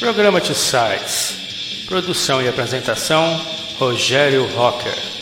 Programa 0.00 0.40
Two 0.40 0.54
Sides. 0.54 1.84
Produção 1.86 2.40
e 2.40 2.48
apresentação: 2.48 3.38
Rogério 3.78 4.46
Rocker. 4.46 5.19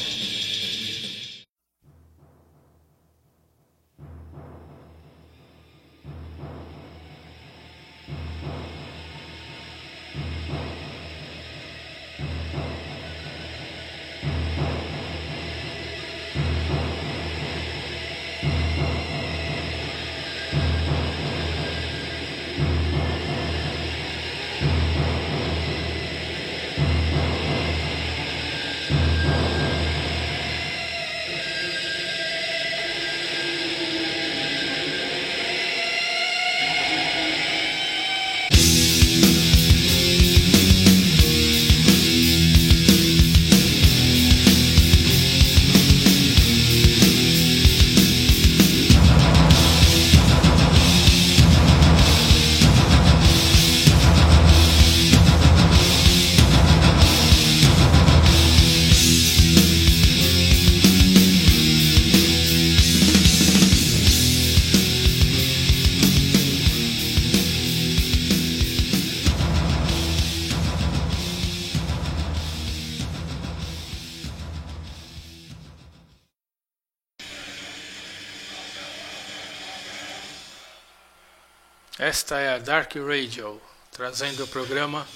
Dark 82.59 82.95
Radio, 82.97 83.61
trazendo 83.93 84.45
o 84.45 84.49
programa 84.49 85.07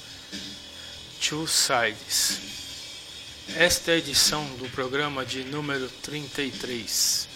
Two 1.20 1.46
Sides. 1.46 2.40
Esta 3.56 3.90
é 3.90 3.94
a 3.94 3.98
edição 3.98 4.44
do 4.56 4.68
programa 4.70 5.26
de 5.26 5.42
número 5.44 5.88
33. 6.02 7.28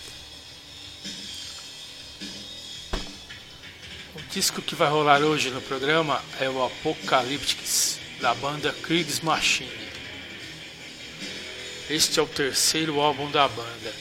O 4.14 4.22
disco 4.30 4.62
que 4.62 4.74
vai 4.74 4.88
rolar 4.88 5.22
hoje 5.22 5.50
no 5.50 5.60
programa 5.60 6.22
é 6.40 6.48
o 6.48 6.64
Apocalyptics, 6.64 7.98
da 8.20 8.34
banda 8.34 8.72
Kriegsmaschine. 8.72 9.70
Este 11.90 12.20
é 12.20 12.22
o 12.22 12.26
terceiro 12.26 13.00
álbum 13.00 13.30
da 13.30 13.48
banda. 13.48 13.92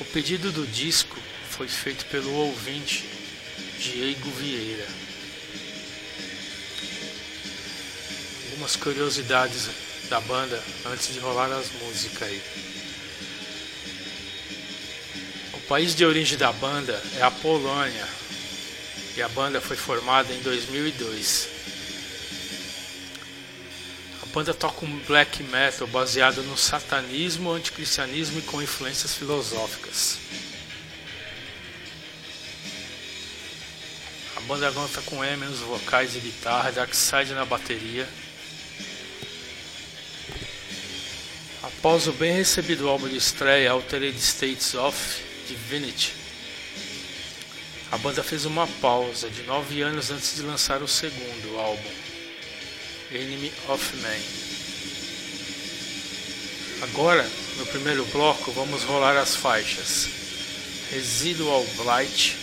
O 0.00 0.04
pedido 0.04 0.50
do 0.50 0.66
disco 0.66 1.16
foi 1.50 1.68
feito 1.68 2.04
pelo 2.06 2.32
ouvinte 2.32 3.04
Diego 3.78 4.30
Vieira. 4.30 5.03
Algumas 8.54 8.76
curiosidades 8.76 9.68
da 10.08 10.20
banda 10.20 10.62
antes 10.86 11.12
de 11.12 11.18
rolar 11.18 11.50
as 11.50 11.72
músicas 11.72 12.28
aí. 12.28 12.40
O 15.54 15.60
país 15.62 15.92
de 15.92 16.04
origem 16.04 16.38
da 16.38 16.52
banda 16.52 17.02
é 17.16 17.22
a 17.22 17.32
Polônia 17.32 18.06
e 19.16 19.22
a 19.22 19.28
banda 19.30 19.60
foi 19.60 19.76
formada 19.76 20.32
em 20.32 20.40
2002. 20.42 21.48
A 24.22 24.26
banda 24.26 24.54
toca 24.54 24.86
um 24.86 25.00
black 25.00 25.42
metal 25.42 25.88
baseado 25.88 26.40
no 26.44 26.56
satanismo, 26.56 27.50
anticristianismo 27.50 28.38
e 28.38 28.42
com 28.42 28.62
influências 28.62 29.16
filosóficas. 29.16 30.16
banda 34.46 34.70
conta 34.72 35.00
com 35.02 35.24
M 35.24 35.46
nos 35.46 35.60
vocais 35.60 36.14
e 36.16 36.20
guitarra, 36.20 36.70
Darkseid 36.70 37.32
na 37.32 37.46
bateria. 37.46 38.06
Após 41.84 42.06
o 42.06 42.12
bem 42.12 42.32
recebido 42.32 42.88
álbum 42.88 43.06
de 43.06 43.18
estreia 43.18 43.70
Altered 43.70 44.18
States 44.18 44.72
of 44.72 44.96
Divinity, 45.46 46.14
a 47.92 47.98
banda 47.98 48.22
fez 48.22 48.46
uma 48.46 48.66
pausa 48.80 49.28
de 49.28 49.42
nove 49.42 49.82
anos 49.82 50.10
antes 50.10 50.34
de 50.34 50.40
lançar 50.44 50.82
o 50.82 50.88
segundo 50.88 51.60
álbum, 51.60 51.90
Enemy 53.12 53.52
of 53.68 53.96
Man. 53.98 54.16
Agora, 56.84 57.30
no 57.58 57.66
primeiro 57.66 58.06
bloco, 58.06 58.50
vamos 58.52 58.82
rolar 58.84 59.18
as 59.18 59.36
faixas 59.36 60.08
Residual 60.90 61.66
Blight 61.76 62.34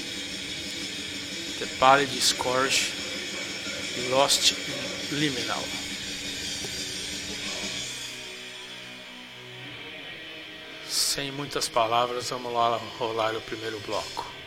The 1.57 1.66
Pallid 1.80 2.22
Scourge 2.22 2.91
e 3.97 4.09
Lost 4.12 4.53
Liminal. 5.12 5.81
Sem 10.91 11.31
muitas 11.31 11.69
palavras, 11.69 12.29
vamos 12.31 12.52
lá 12.52 12.78
rolar 13.00 13.34
o 13.34 13.40
primeiro 13.40 13.79
bloco. 13.79 14.41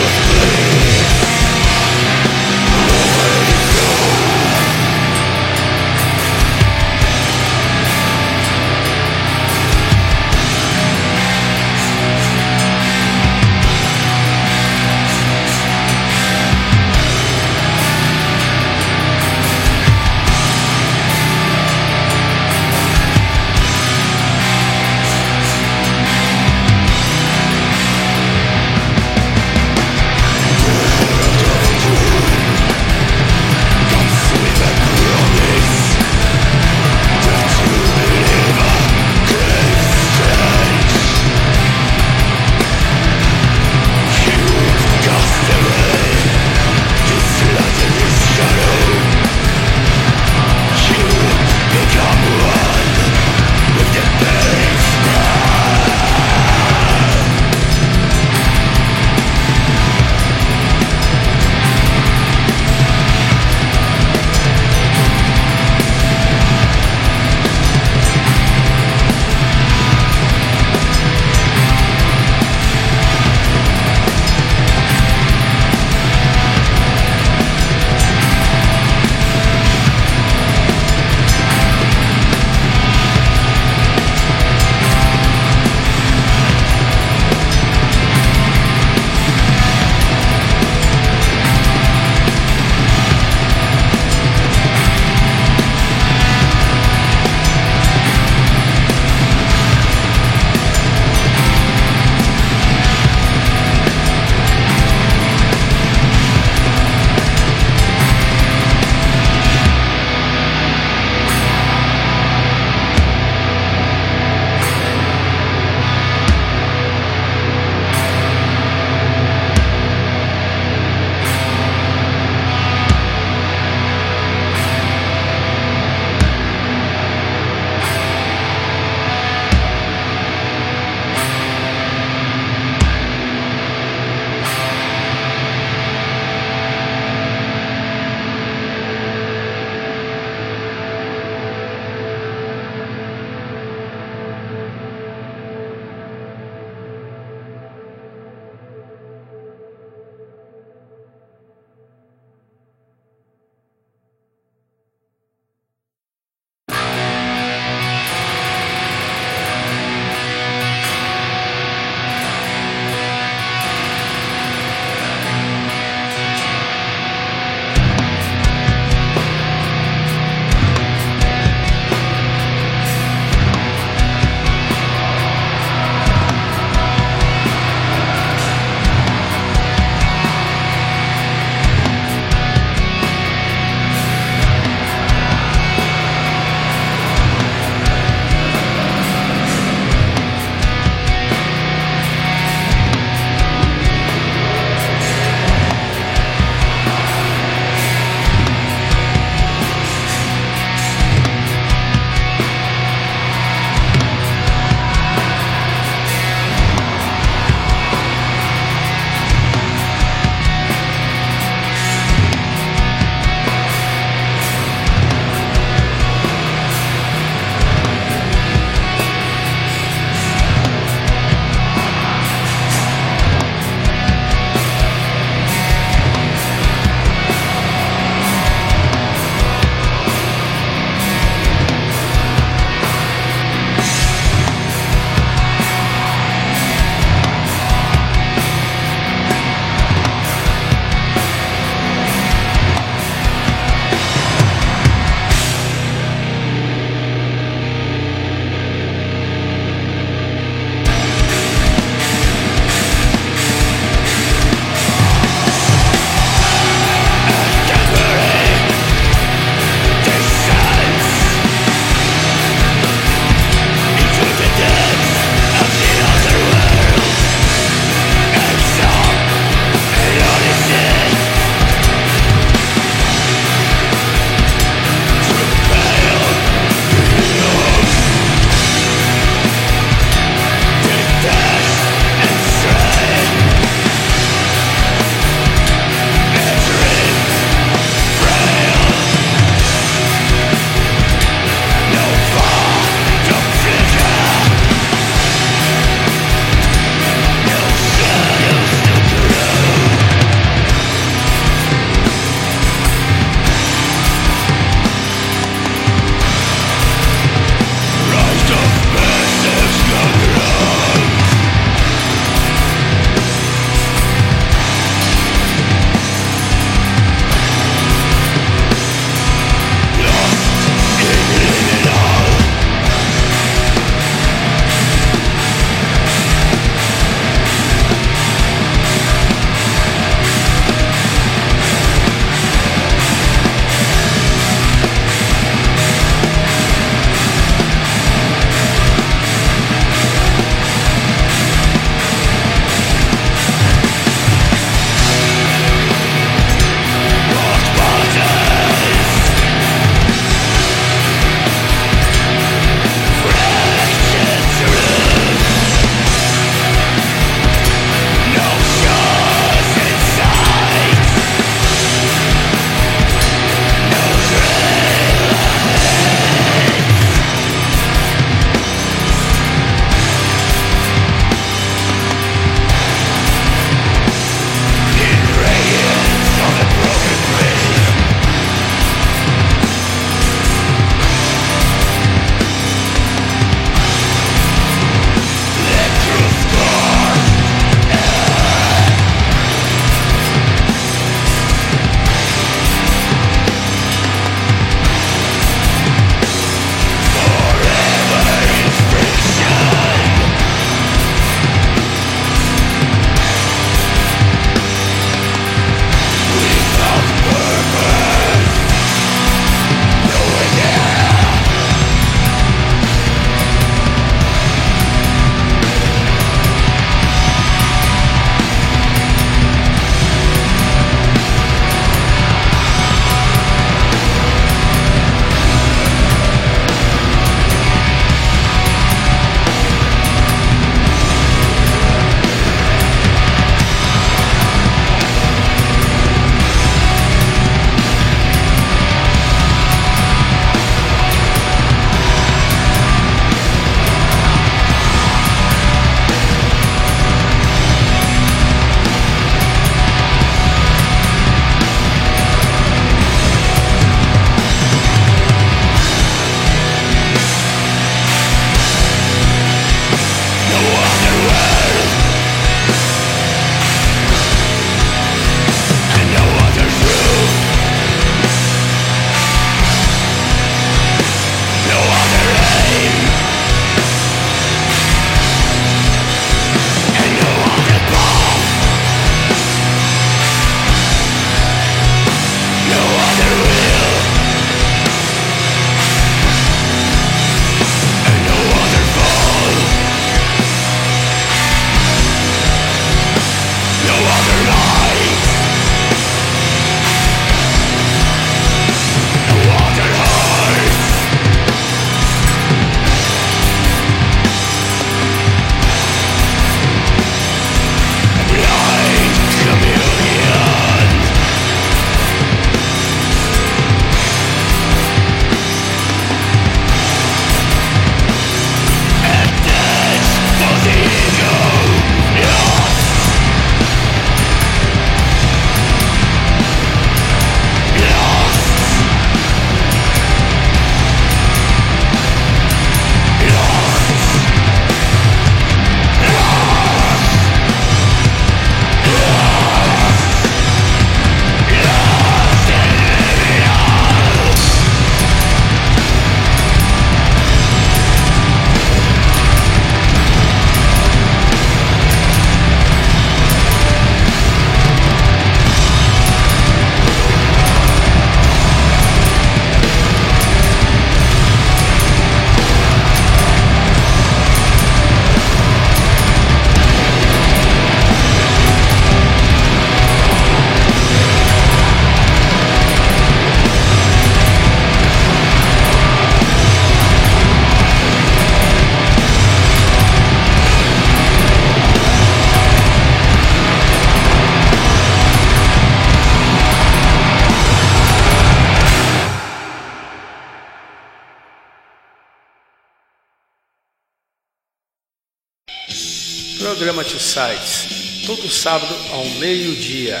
Programa 596.78 596.84
Two 596.84 597.00
Sides, 597.00 598.04
todo 598.06 598.30
sábado 598.30 598.72
ao 598.92 599.04
meio-dia, 599.18 600.00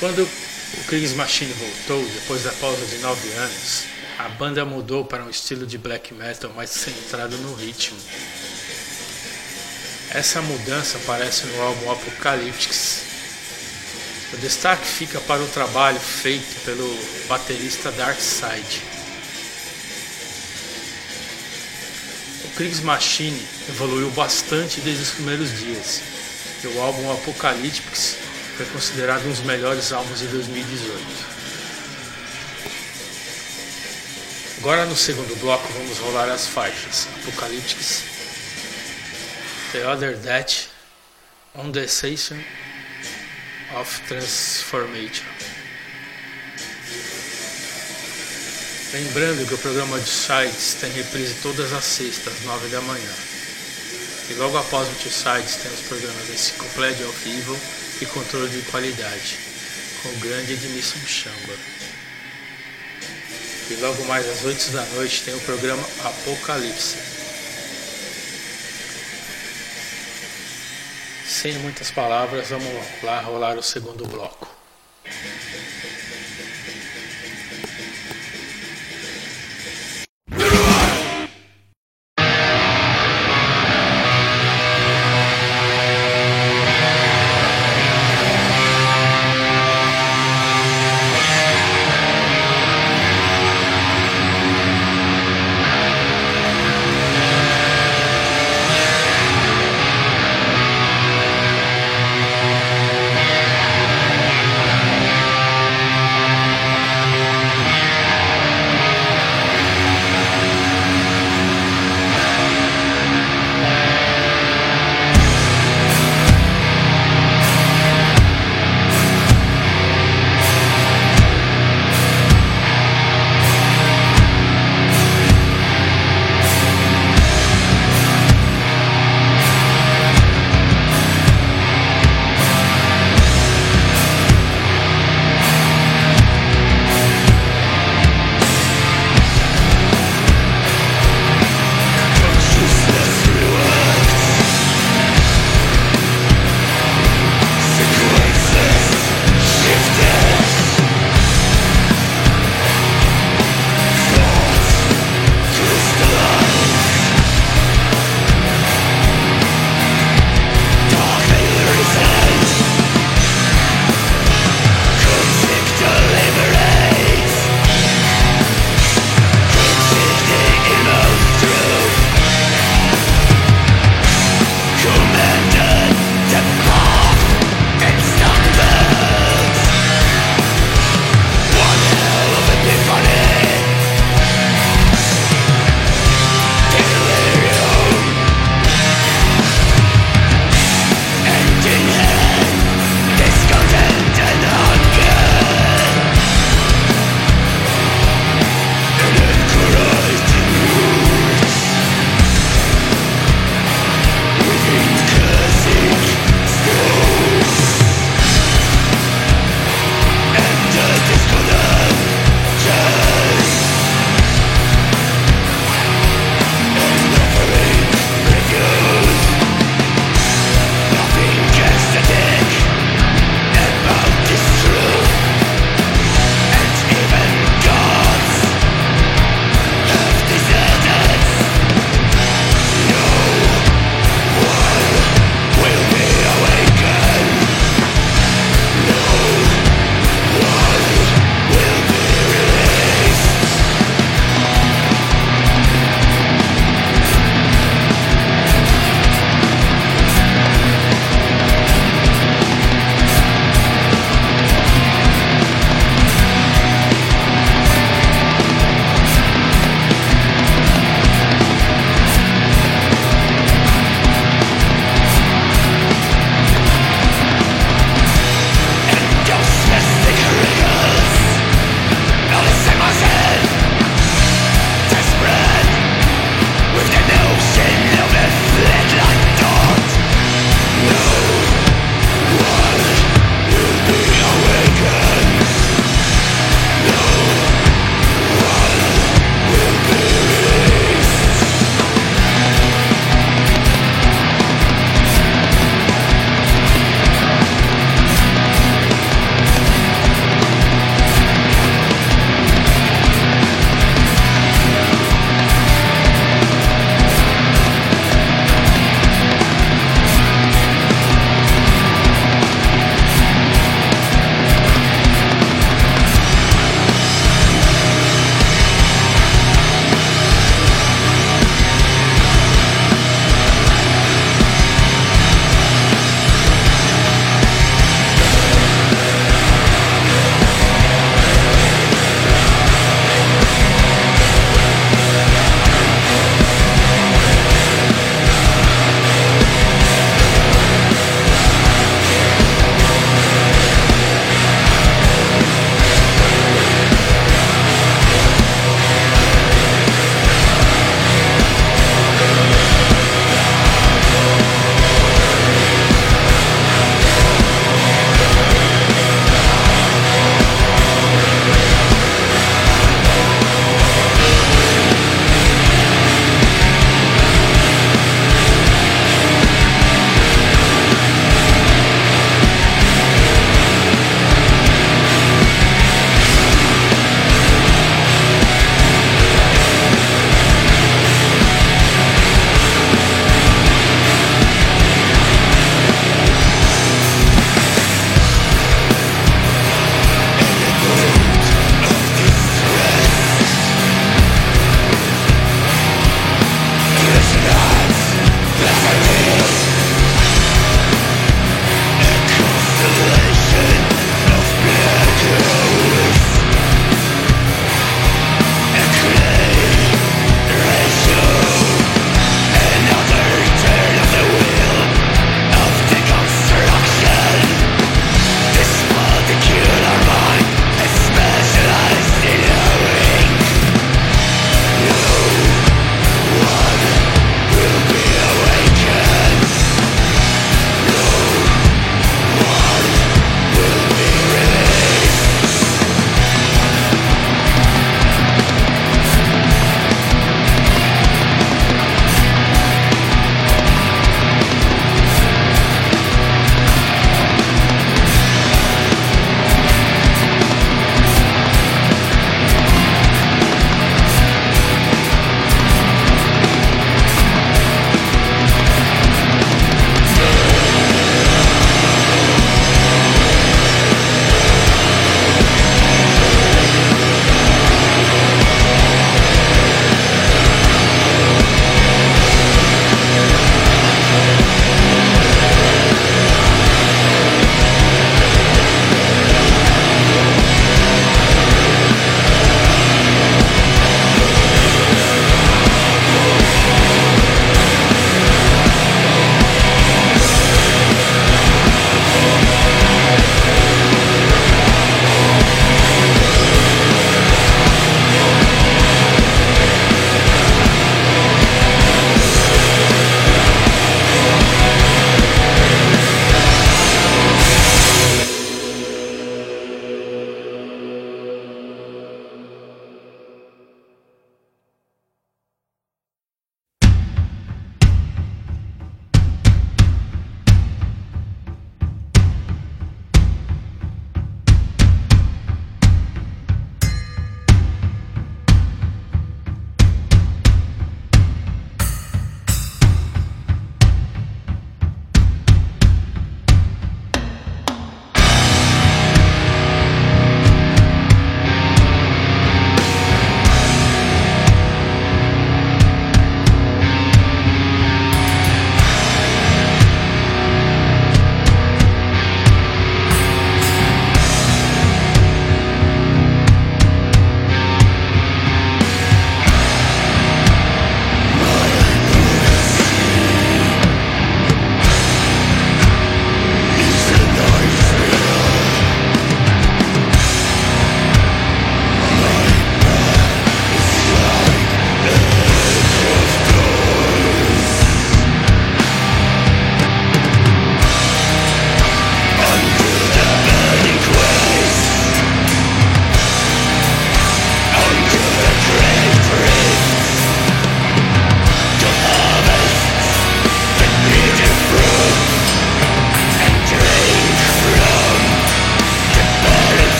Quando 0.00 0.22
o 0.22 0.84
Chris 0.86 1.12
Machine 1.12 1.52
voltou, 1.52 2.02
depois 2.14 2.42
da 2.42 2.52
pausa 2.52 2.86
de 2.86 2.96
nove 3.02 3.30
anos, 3.34 3.84
a 4.18 4.30
banda 4.30 4.64
mudou 4.64 5.04
para 5.04 5.22
um 5.22 5.28
estilo 5.28 5.66
de 5.66 5.76
black 5.76 6.14
metal 6.14 6.50
mais 6.56 6.70
centrado 6.70 7.36
no 7.36 7.54
ritmo. 7.54 7.98
Essa 10.08 10.40
mudança 10.40 10.96
aparece 10.96 11.48
no 11.48 11.60
álbum 11.60 11.92
Apocalyptics. 11.92 13.02
O 14.32 14.38
destaque 14.38 14.86
fica 14.86 15.20
para 15.20 15.42
o 15.42 15.48
trabalho 15.48 16.00
feito 16.00 16.64
pelo 16.64 16.88
baterista 17.28 17.92
Darkseid. 17.92 18.93
Kriegs 22.56 22.80
Machine 22.80 23.40
evoluiu 23.68 24.10
bastante 24.12 24.80
desde 24.80 25.02
os 25.02 25.10
primeiros 25.10 25.58
dias, 25.58 26.00
e 26.62 26.68
o 26.68 26.80
álbum 26.80 27.10
Apocalyptics 27.10 28.16
foi 28.56 28.66
considerado 28.66 29.26
um 29.26 29.30
dos 29.30 29.40
melhores 29.40 29.92
álbuns 29.92 30.20
de 30.20 30.28
2018. 30.28 31.04
Agora 34.58 34.86
no 34.86 34.94
segundo 34.94 35.34
bloco 35.40 35.66
vamos 35.72 35.98
rolar 35.98 36.30
as 36.30 36.46
faixas 36.46 37.08
Apocalyptics, 37.22 38.04
The 39.72 39.84
Other 39.88 40.16
Death, 40.16 40.68
On 41.56 41.72
the 41.72 41.88
Station 41.88 42.38
of 43.74 44.00
Transformation. 44.06 45.53
Lembrando 48.94 49.44
que 49.44 49.54
o 49.54 49.58
programa 49.58 49.98
de 49.98 50.08
sites 50.08 50.74
tem 50.74 50.88
reprise 50.92 51.34
todas 51.42 51.72
as 51.72 51.84
sextas, 51.84 52.32
às 52.32 52.44
9 52.44 52.68
da 52.68 52.80
manhã. 52.80 53.14
E 54.30 54.34
logo 54.34 54.56
após 54.56 54.88
o 54.88 55.10
Sites 55.10 55.56
tem 55.56 55.72
os 55.72 55.80
programas 55.80 56.30
Enciclopédia 56.30 57.08
of 57.08 57.28
Evil 57.28 57.58
e 58.00 58.06
Controle 58.06 58.48
de 58.48 58.62
Qualidade, 58.70 59.36
com 60.00 60.10
o 60.10 60.16
grande 60.18 60.52
Edmilson 60.52 61.04
Chamba. 61.08 61.54
E 63.68 63.74
logo 63.80 64.04
mais 64.04 64.28
às 64.28 64.44
8 64.44 64.70
da 64.70 64.84
noite 64.94 65.22
tem 65.24 65.34
o 65.34 65.40
programa 65.40 65.82
Apocalipse. 66.04 66.96
Sem 71.26 71.58
muitas 71.58 71.90
palavras, 71.90 72.48
vamos 72.48 72.72
lá 73.02 73.20
rolar 73.22 73.58
o 73.58 73.62
segundo 73.62 74.06
bloco. 74.06 74.48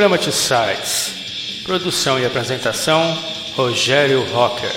Programa 0.00 0.16
Tio 0.16 0.32
Sites. 0.32 1.60
Produção 1.62 2.18
e 2.18 2.24
apresentação: 2.24 3.22
Rogério 3.54 4.22
Rocker. 4.32 4.72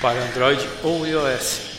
para 0.00 0.20
Android 0.20 0.68
ou 0.82 1.06
iOS. 1.06 1.69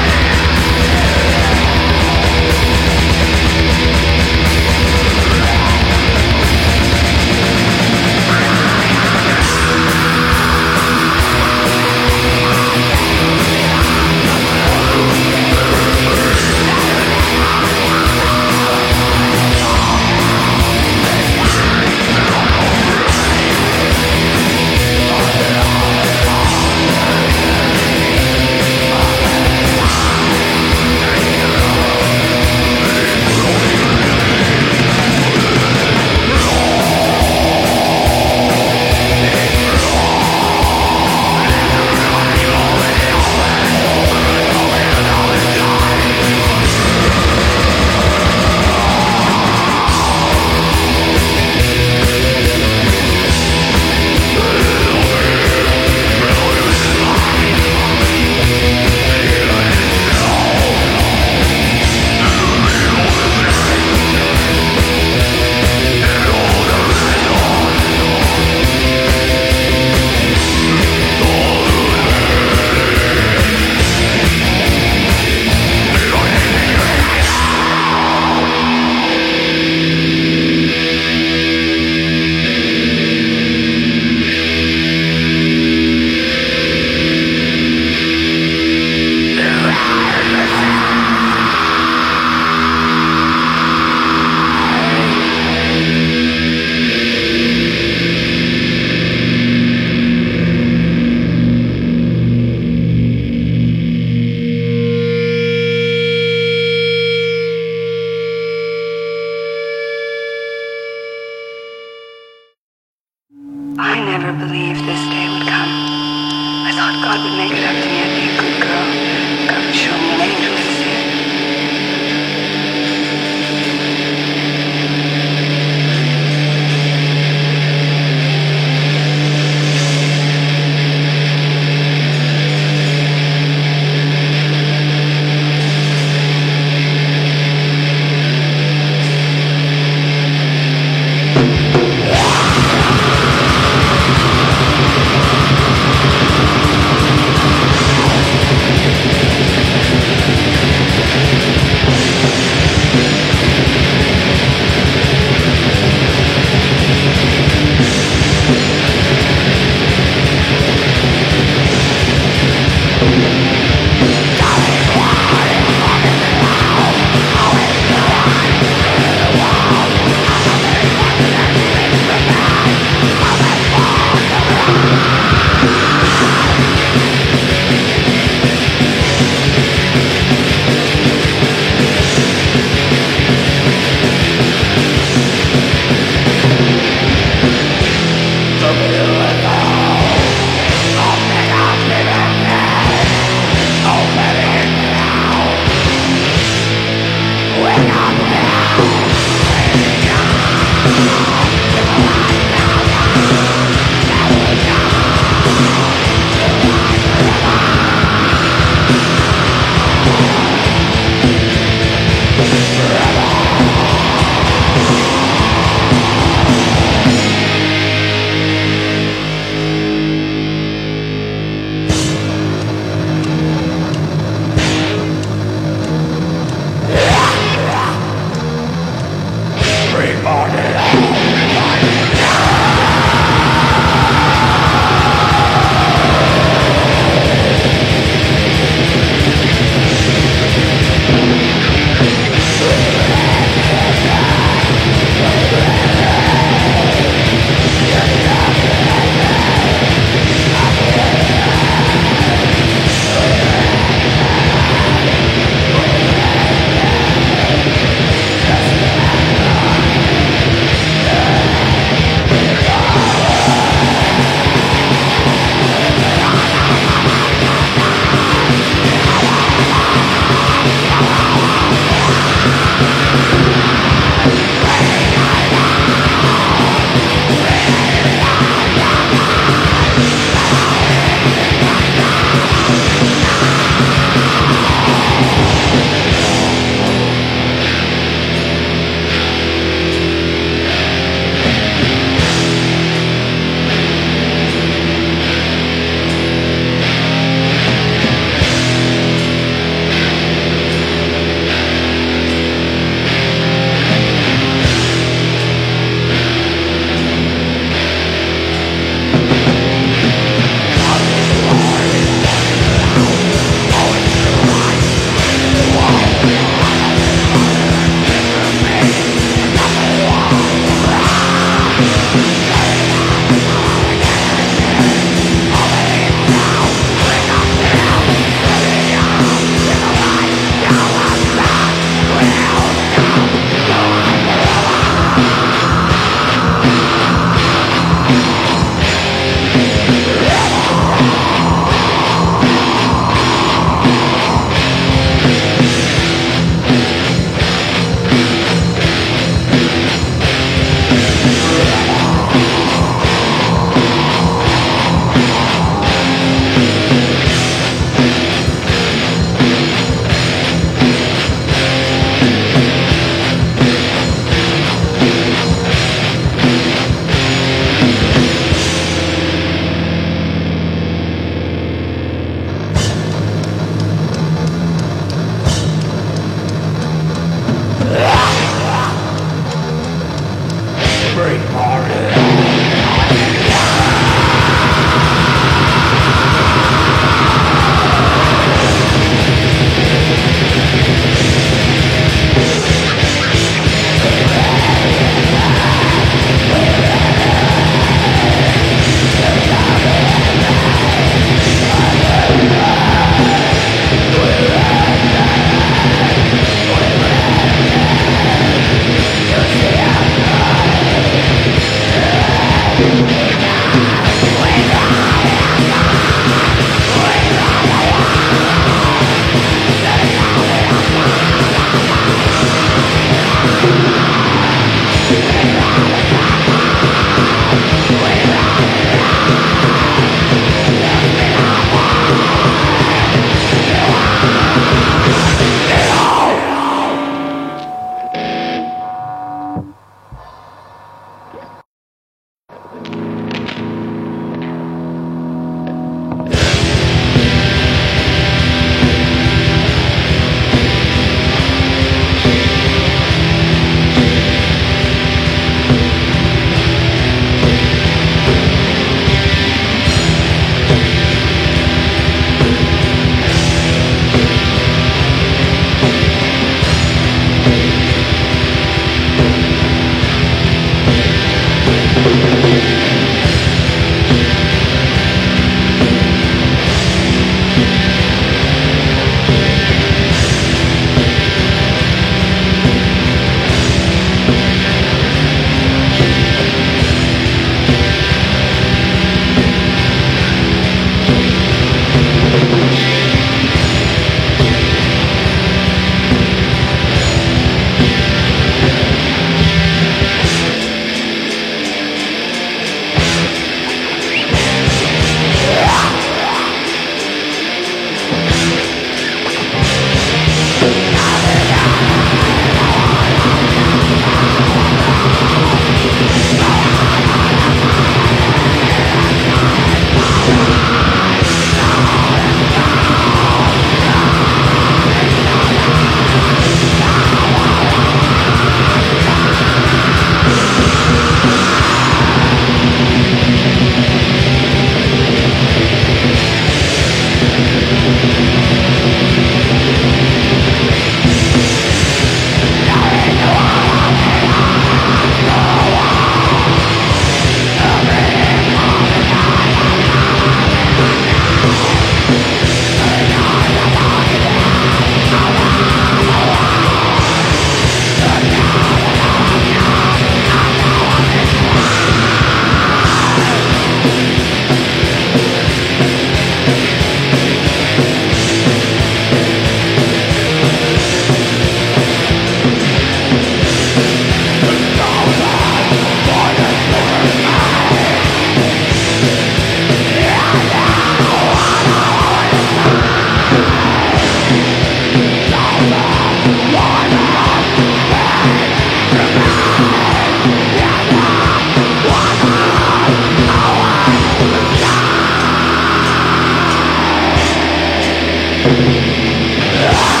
Ah! 598.63 600.00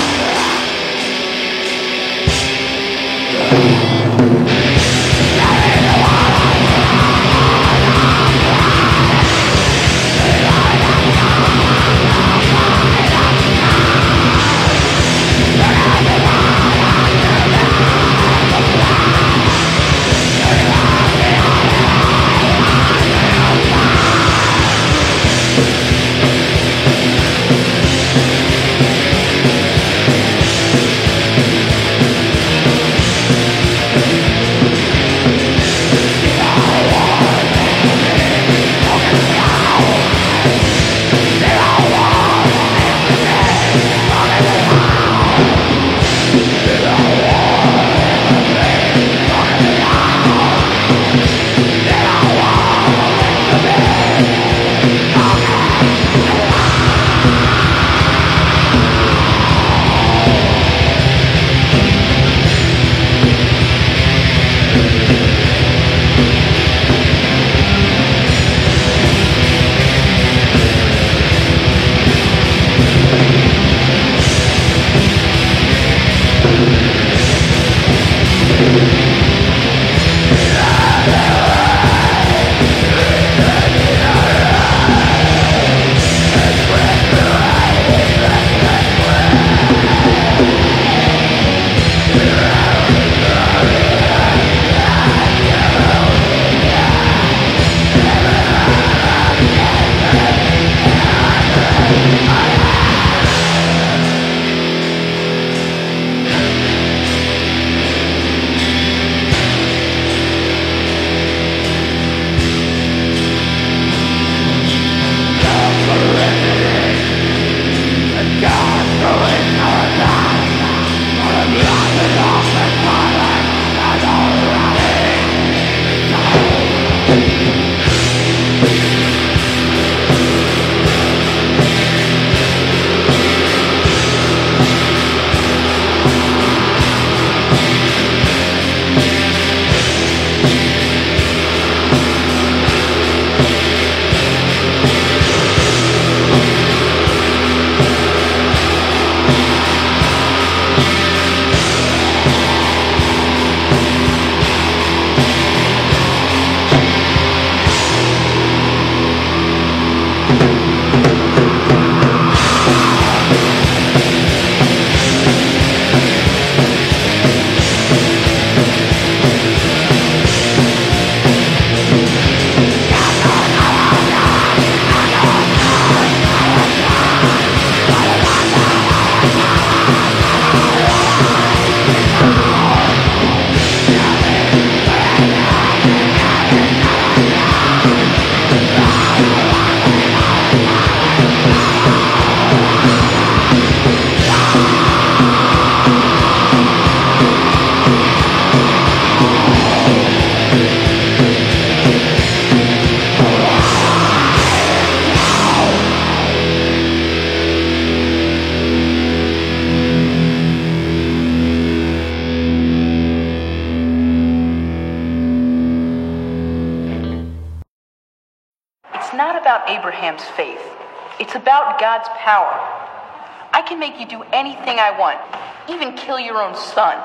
Your 226.31 226.41
own 226.41 226.55
son. 226.55 226.97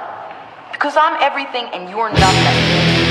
Because 0.71 0.97
I'm 0.97 1.21
everything 1.21 1.65
and 1.73 1.91
you're 1.91 2.13
nothing. 2.13 3.06